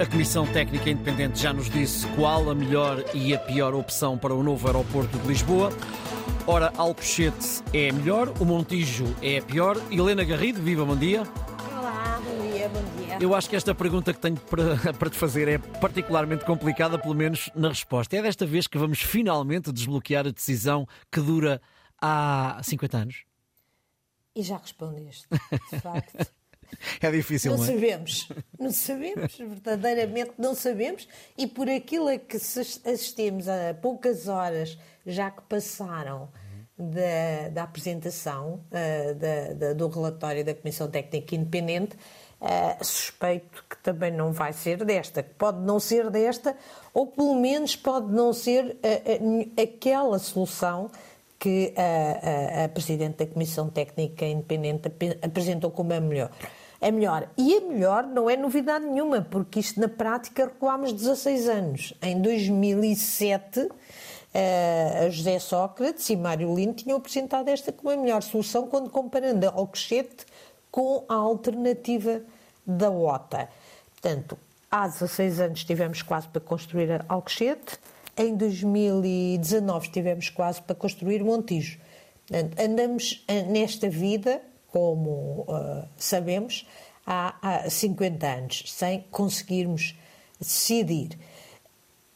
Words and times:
A 0.00 0.06
Comissão 0.06 0.46
Técnica 0.46 0.88
Independente 0.88 1.42
já 1.42 1.52
nos 1.52 1.68
disse 1.68 2.06
qual 2.16 2.48
a 2.48 2.54
melhor 2.54 3.04
e 3.12 3.34
a 3.34 3.38
pior 3.38 3.74
opção 3.74 4.16
para 4.16 4.34
o 4.34 4.42
novo 4.42 4.66
aeroporto 4.66 5.18
de 5.18 5.28
Lisboa. 5.28 5.70
Ora, 6.46 6.72
Alcochete 6.78 7.62
é 7.74 7.90
a 7.90 7.92
melhor, 7.92 8.32
o 8.40 8.46
Montijo 8.46 9.14
é 9.20 9.36
a 9.36 9.42
pior. 9.42 9.76
Helena 9.90 10.24
Garrido, 10.24 10.62
viva, 10.62 10.86
bom 10.86 10.96
dia. 10.96 11.24
Olá, 11.78 12.18
bom 12.24 12.50
dia, 12.50 12.70
bom 12.70 12.82
dia. 12.96 13.18
Eu 13.20 13.34
acho 13.34 13.50
que 13.50 13.54
esta 13.54 13.74
pergunta 13.74 14.14
que 14.14 14.18
tenho 14.18 14.38
para, 14.38 14.74
para 14.98 15.10
te 15.10 15.18
fazer 15.18 15.46
é 15.48 15.58
particularmente 15.58 16.46
complicada, 16.46 16.98
pelo 16.98 17.14
menos 17.14 17.50
na 17.54 17.68
resposta. 17.68 18.16
É 18.16 18.22
desta 18.22 18.46
vez 18.46 18.66
que 18.66 18.78
vamos 18.78 19.02
finalmente 19.02 19.70
desbloquear 19.70 20.26
a 20.26 20.30
decisão 20.30 20.88
que 21.12 21.20
dura 21.20 21.60
há 22.00 22.58
50 22.62 22.96
anos? 22.96 23.24
E 24.34 24.42
já 24.42 24.56
respondeste, 24.56 25.26
de 25.70 25.78
facto. 25.78 26.26
É 27.00 27.10
difícil, 27.10 27.50
não, 27.50 27.58
não 27.58 27.64
é? 27.64 27.66
sabemos, 27.66 28.28
não 28.60 28.70
sabemos, 28.70 29.36
verdadeiramente 29.38 30.32
não 30.38 30.54
sabemos, 30.54 31.08
e 31.36 31.46
por 31.46 31.68
aquilo 31.68 32.08
a 32.08 32.18
que 32.18 32.36
assistimos 32.36 33.48
a 33.48 33.74
poucas 33.80 34.28
horas 34.28 34.78
já 35.06 35.30
que 35.30 35.42
passaram 35.42 36.28
da, 36.78 37.48
da 37.52 37.62
apresentação 37.62 38.60
uh, 38.70 39.14
da, 39.14 39.52
da, 39.54 39.72
do 39.74 39.88
relatório 39.88 40.44
da 40.44 40.54
Comissão 40.54 40.88
Técnica 40.88 41.34
Independente, 41.34 41.96
uh, 42.40 42.84
suspeito 42.84 43.64
que 43.68 43.76
também 43.78 44.10
não 44.10 44.32
vai 44.32 44.52
ser 44.52 44.84
desta, 44.84 45.22
que 45.22 45.34
pode 45.34 45.60
não 45.60 45.78
ser 45.78 46.10
desta, 46.10 46.56
ou 46.94 47.06
pelo 47.06 47.34
menos 47.34 47.76
pode 47.76 48.12
não 48.12 48.32
ser 48.32 48.76
uh, 48.76 49.62
aquela 49.62 50.18
solução 50.18 50.90
que 51.38 51.72
a 52.62 52.68
Presidente 52.68 53.24
da 53.24 53.26
Comissão 53.26 53.70
Técnica 53.70 54.26
Independente 54.26 54.92
apresentou 55.22 55.70
como 55.70 55.90
a 55.94 55.98
melhor 55.98 56.30
é 56.80 56.90
melhor. 56.90 57.28
E 57.36 57.56
a 57.56 57.60
melhor 57.60 58.06
não 58.06 58.30
é 58.30 58.36
novidade 58.36 58.86
nenhuma, 58.86 59.20
porque 59.20 59.60
isto 59.60 59.78
na 59.78 59.88
prática 59.88 60.46
recuámos 60.46 60.92
16 60.92 61.48
anos. 61.48 61.94
Em 62.00 62.20
2007, 62.20 63.68
a 65.04 65.10
José 65.10 65.38
Sócrates 65.38 66.08
e 66.08 66.16
Mário 66.16 66.54
Lino 66.54 66.72
tinham 66.72 66.96
apresentado 66.98 67.48
esta 67.48 67.72
como 67.72 67.90
a 67.90 67.96
melhor 67.96 68.22
solução 68.22 68.66
quando 68.66 68.88
comparando 68.88 69.46
a 69.46 69.52
Alcochete 69.52 70.24
com 70.70 71.04
a 71.08 71.14
alternativa 71.14 72.22
da 72.64 72.90
OTA. 72.90 73.48
Portanto, 73.92 74.38
há 74.70 74.86
16 74.86 75.40
anos 75.40 75.58
estivemos 75.58 76.00
quase 76.00 76.28
para 76.28 76.40
construir 76.40 76.92
a 76.92 77.04
Alcochete, 77.08 77.78
em 78.16 78.36
2019 78.36 79.86
estivemos 79.86 80.28
quase 80.30 80.62
para 80.62 80.76
construir 80.76 81.24
Montijo. 81.24 81.78
Portanto, 82.26 82.60
andamos 82.60 83.24
nesta 83.48 83.88
vida 83.88 84.40
como 84.72 85.44
uh, 85.48 85.88
sabemos, 85.96 86.66
há, 87.06 87.36
há 87.42 87.70
50 87.70 88.26
anos, 88.26 88.64
sem 88.66 89.04
conseguirmos 89.10 89.96
decidir. 90.38 91.18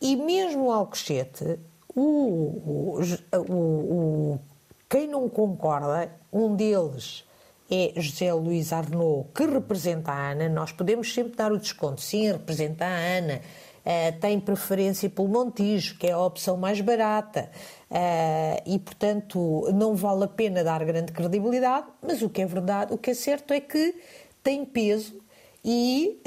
E 0.00 0.16
mesmo 0.16 0.70
Alcochete, 0.70 1.58
o, 1.94 2.98
o, 3.33 3.50
o, 3.50 4.41
quem 4.88 5.06
não 5.06 5.28
concorda, 5.28 6.11
um 6.33 6.55
deles 6.55 7.24
é 7.70 7.92
José 7.96 8.33
Luís 8.33 8.72
Arnaud, 8.72 9.28
que 9.34 9.46
representa 9.46 10.12
a 10.12 10.30
ANA, 10.30 10.48
nós 10.48 10.72
podemos 10.72 11.12
sempre 11.12 11.34
dar 11.34 11.52
o 11.52 11.58
desconto, 11.58 12.00
sim, 12.00 12.30
representa 12.30 12.84
a 12.84 13.18
ANA, 13.18 13.41
uh, 13.84 14.20
tem 14.20 14.40
preferência 14.40 15.08
pelo 15.08 15.28
Montijo, 15.28 15.98
que 15.98 16.06
é 16.06 16.12
a 16.12 16.18
opção 16.20 16.56
mais 16.56 16.80
barata, 16.80 17.50
uh, 17.90 18.62
e 18.66 18.78
portanto 18.78 19.68
não 19.74 19.94
vale 19.94 20.24
a 20.24 20.28
pena 20.28 20.64
dar 20.64 20.84
grande 20.84 21.12
credibilidade, 21.12 21.86
mas 22.02 22.22
o 22.22 22.28
que 22.28 22.42
é 22.42 22.46
verdade, 22.46 22.92
o 22.92 22.98
que 22.98 23.10
é 23.10 23.14
certo 23.14 23.52
é 23.52 23.60
que 23.60 23.94
tem 24.42 24.64
peso 24.64 25.22
e 25.64 26.20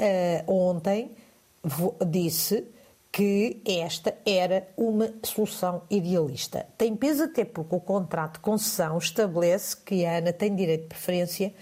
uh, 0.46 0.52
ontem 0.52 1.12
disse 2.06 2.66
que 3.10 3.60
esta 3.66 4.14
era 4.24 4.68
uma 4.76 5.12
solução 5.24 5.82
idealista. 5.90 6.66
Tem 6.76 6.94
peso 6.94 7.24
até 7.24 7.44
porque 7.44 7.74
o 7.74 7.80
contrato 7.80 8.34
de 8.34 8.40
concessão 8.40 8.98
estabelece 8.98 9.76
que 9.76 10.04
a 10.04 10.18
ANA 10.18 10.32
tem 10.32 10.54
direito 10.54 10.82
de 10.82 10.88
preferência 10.88 11.46
eh, 11.46 11.52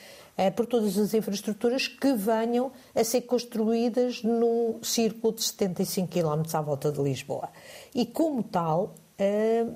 por 0.55 0.67
todas 0.67 0.99
as 0.99 1.15
infraestruturas 1.15 1.89
que 1.89 2.13
venham 2.13 2.71
a 2.95 3.03
ser 3.03 3.23
construídas 3.23 4.23
num 4.23 4.79
círculo 4.83 5.35
de 5.35 5.43
75 5.43 6.09
km 6.09 6.43
à 6.55 6.61
volta 6.61 6.93
de 6.93 7.01
Lisboa. 7.01 7.49
E, 7.95 8.05
como 8.05 8.43
tal, 8.43 8.95
eh, 9.19 9.67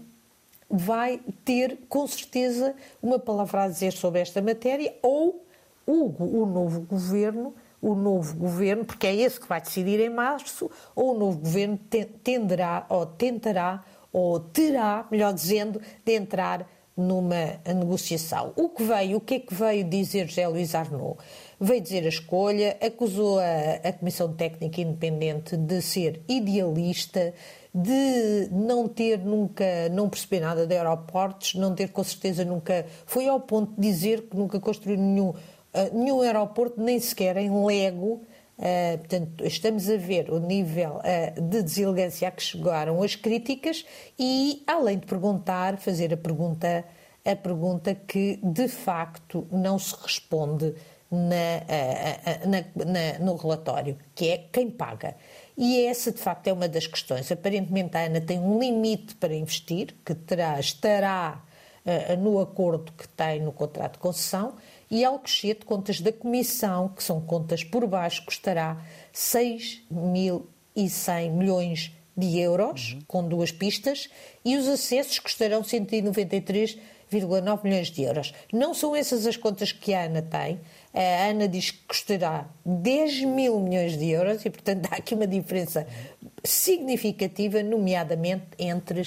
vai 0.68 1.20
ter, 1.44 1.78
com 1.88 2.06
certeza, 2.06 2.74
uma 3.02 3.18
palavra 3.18 3.64
a 3.64 3.68
dizer 3.68 3.92
sobre 3.92 4.20
esta 4.20 4.42
matéria 4.42 4.94
ou 5.02 5.44
o, 5.86 6.42
o 6.42 6.46
novo 6.46 6.80
governo 6.82 7.54
o 7.82 7.94
novo 7.94 8.36
governo, 8.36 8.84
porque 8.84 9.06
é 9.06 9.14
esse 9.14 9.40
que 9.40 9.48
vai 9.48 9.60
decidir 9.60 10.00
em 10.00 10.10
março, 10.10 10.70
ou 10.94 11.14
o 11.14 11.18
novo 11.18 11.38
governo 11.38 11.78
tenderá 12.22 12.84
ou 12.88 13.06
tentará 13.06 13.82
ou 14.12 14.40
terá, 14.40 15.06
melhor 15.10 15.32
dizendo, 15.32 15.80
de 16.04 16.12
entrar 16.12 16.68
numa 17.00 17.58
negociação. 17.66 18.52
O 18.56 18.68
que 18.68 18.84
veio, 18.84 19.16
o 19.16 19.20
que 19.20 19.34
é 19.34 19.38
que 19.40 19.54
veio 19.54 19.84
dizer 19.84 20.28
José 20.28 20.46
Luís 20.46 20.74
Arnaud? 20.74 21.16
Veio 21.58 21.80
dizer 21.80 22.04
a 22.04 22.08
escolha, 22.08 22.76
acusou 22.80 23.38
a, 23.38 23.88
a 23.88 23.92
Comissão 23.92 24.32
Técnica 24.32 24.80
Independente 24.80 25.56
de 25.56 25.82
ser 25.82 26.22
idealista, 26.28 27.34
de 27.74 28.48
não 28.50 28.88
ter 28.88 29.18
nunca, 29.18 29.88
não 29.90 30.08
perceber 30.08 30.40
nada 30.40 30.66
de 30.66 30.76
aeroportos, 30.76 31.54
não 31.54 31.74
ter 31.74 31.90
com 31.90 32.02
certeza 32.02 32.44
nunca, 32.44 32.86
foi 33.06 33.28
ao 33.28 33.40
ponto 33.40 33.72
de 33.74 33.80
dizer 33.80 34.22
que 34.22 34.36
nunca 34.36 34.58
construiu 34.58 34.98
nenhum, 34.98 35.28
uh, 35.28 35.36
nenhum 35.92 36.20
aeroporto, 36.20 36.80
nem 36.80 36.98
sequer 36.98 37.36
em 37.36 37.64
Lego, 37.64 38.22
Uh, 38.60 38.98
portanto, 38.98 39.46
estamos 39.46 39.88
a 39.88 39.96
ver 39.96 40.30
o 40.30 40.38
nível 40.38 40.98
uh, 40.98 41.40
de 41.40 41.62
deselegância 41.62 42.28
a 42.28 42.30
que 42.30 42.42
chegaram 42.42 43.02
as 43.02 43.16
críticas 43.16 43.86
e, 44.18 44.62
além 44.66 44.98
de 44.98 45.06
perguntar, 45.06 45.78
fazer 45.78 46.12
a 46.12 46.16
pergunta, 46.18 46.84
a 47.24 47.36
pergunta 47.36 47.94
que 47.94 48.38
de 48.42 48.68
facto 48.68 49.48
não 49.50 49.78
se 49.78 49.96
responde 50.02 50.74
na, 51.10 51.16
uh, 51.64 52.48
na, 52.50 52.84
na, 52.84 53.18
no 53.18 53.34
relatório, 53.34 53.96
que 54.14 54.28
é 54.28 54.36
quem 54.52 54.70
paga. 54.70 55.16
E 55.56 55.86
essa, 55.86 56.12
de 56.12 56.18
facto, 56.18 56.48
é 56.48 56.52
uma 56.52 56.68
das 56.68 56.86
questões. 56.86 57.32
Aparentemente, 57.32 57.96
a 57.96 58.04
ANA 58.04 58.20
tem 58.20 58.38
um 58.38 58.58
limite 58.58 59.14
para 59.14 59.34
investir, 59.34 59.94
que 60.04 60.14
terá, 60.14 60.60
estará 60.60 61.42
no 62.18 62.38
acordo 62.38 62.92
que 62.92 63.08
tem 63.08 63.40
no 63.40 63.52
contrato 63.52 63.94
de 63.94 64.00
concessão, 64.00 64.54
e 64.90 65.04
Alcochete, 65.04 65.64
contas 65.64 66.00
da 66.00 66.12
Comissão, 66.12 66.88
que 66.88 67.04
são 67.04 67.20
contas 67.20 67.62
por 67.62 67.86
baixo, 67.86 68.24
custará 68.24 68.82
6.100 69.14 71.30
milhões 71.30 71.92
de 72.16 72.38
euros, 72.38 72.94
uhum. 72.94 73.02
com 73.06 73.28
duas 73.28 73.52
pistas, 73.52 74.08
e 74.44 74.56
os 74.56 74.66
acessos 74.66 75.20
custarão 75.20 75.62
193,9 75.62 77.64
milhões 77.64 77.90
de 77.90 78.02
euros. 78.02 78.34
Não 78.52 78.74
são 78.74 78.96
essas 78.96 79.26
as 79.26 79.36
contas 79.36 79.72
que 79.72 79.94
a 79.94 80.04
ANA 80.04 80.22
tem. 80.22 80.60
A 80.92 81.28
ANA 81.28 81.46
diz 81.46 81.70
que 81.70 81.86
custará 81.86 82.48
10 82.64 83.22
mil 83.24 83.60
milhões 83.60 83.96
de 83.96 84.10
euros 84.10 84.44
e, 84.44 84.50
portanto, 84.50 84.86
há 84.90 84.96
aqui 84.96 85.14
uma 85.14 85.26
diferença 85.26 85.86
significativa, 86.44 87.62
nomeadamente 87.62 88.46
entre, 88.58 89.02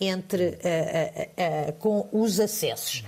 entre 0.00 0.44
uh, 0.44 0.50
uh, 0.50 1.68
uh, 1.68 1.72
com 1.74 2.08
os 2.12 2.40
acessos. 2.40 3.04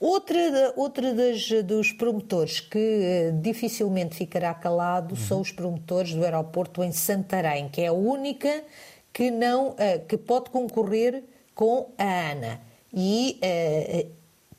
Outra, 0.00 0.72
outra 0.76 1.12
das, 1.12 1.46
dos 1.62 1.92
promotores 1.92 2.58
que 2.58 2.78
uh, 2.78 3.38
dificilmente 3.38 4.16
ficará 4.16 4.54
calado 4.54 5.14
uhum. 5.14 5.20
são 5.20 5.40
os 5.42 5.52
promotores 5.52 6.14
do 6.14 6.24
aeroporto 6.24 6.82
em 6.82 6.90
Santarém, 6.90 7.68
que 7.68 7.82
é 7.82 7.88
a 7.88 7.92
única 7.92 8.64
que, 9.12 9.30
não, 9.30 9.72
uh, 9.72 9.76
que 10.08 10.16
pode 10.16 10.48
concorrer 10.48 11.22
com 11.54 11.90
a 11.98 12.30
ANA. 12.30 12.62
E 12.90 13.38
uh, 13.44 14.10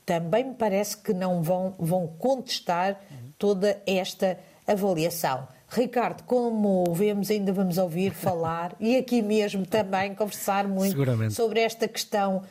também 0.06 0.44
me 0.44 0.54
parece 0.54 0.96
que 0.96 1.12
não 1.12 1.42
vão, 1.42 1.74
vão 1.76 2.06
contestar 2.06 3.00
toda 3.36 3.82
esta 3.84 4.38
avaliação. 4.64 5.48
Ricardo, 5.68 6.22
como 6.22 6.84
vemos, 6.94 7.32
ainda 7.32 7.52
vamos 7.52 7.78
ouvir 7.78 8.12
falar 8.12 8.76
e 8.78 8.96
aqui 8.96 9.20
mesmo 9.20 9.66
também 9.66 10.14
conversar 10.14 10.68
muito 10.68 10.96
sobre 11.32 11.60
esta 11.60 11.88
questão 11.88 12.42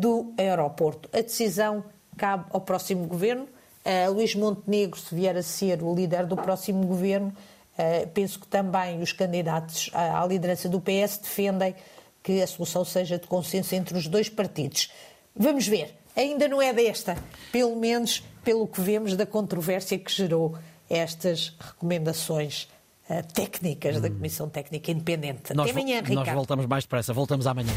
do 0.00 0.32
aeroporto. 0.38 1.08
A 1.12 1.20
decisão 1.20 1.84
cabe 2.16 2.44
ao 2.50 2.60
próximo 2.60 3.06
governo. 3.06 3.46
Uh, 3.84 4.12
Luís 4.12 4.34
Montenegro, 4.34 4.98
se 4.98 5.14
vier 5.14 5.36
a 5.36 5.42
ser 5.42 5.82
o 5.82 5.94
líder 5.94 6.26
do 6.26 6.36
próximo 6.36 6.86
governo, 6.86 7.34
uh, 7.76 8.06
penso 8.08 8.38
que 8.38 8.46
também 8.46 9.00
os 9.00 9.12
candidatos 9.12 9.90
à, 9.92 10.22
à 10.22 10.26
liderança 10.26 10.68
do 10.68 10.80
PS 10.80 11.18
defendem 11.18 11.74
que 12.22 12.40
a 12.40 12.46
solução 12.46 12.84
seja 12.84 13.18
de 13.18 13.26
consenso 13.26 13.74
entre 13.74 13.98
os 13.98 14.06
dois 14.06 14.28
partidos. 14.28 14.90
Vamos 15.34 15.66
ver. 15.66 15.94
Ainda 16.14 16.46
não 16.46 16.60
é 16.60 16.72
desta, 16.72 17.16
pelo 17.50 17.74
menos 17.74 18.22
pelo 18.44 18.66
que 18.66 18.80
vemos 18.80 19.16
da 19.16 19.24
controvérsia 19.24 19.98
que 19.98 20.12
gerou 20.12 20.56
estas 20.88 21.56
recomendações 21.58 22.68
uh, 23.08 23.26
técnicas 23.32 23.96
hum. 23.96 24.00
da 24.00 24.10
Comissão 24.10 24.48
Técnica 24.48 24.90
Independente. 24.90 25.54
Nós 25.54 25.70
Até 25.70 25.80
amanhã, 25.80 25.96
Ricardo. 26.00 26.26
Nós 26.26 26.34
voltamos 26.34 26.66
mais 26.66 26.84
depressa. 26.84 27.12
Voltamos 27.12 27.46
amanhã. 27.46 27.72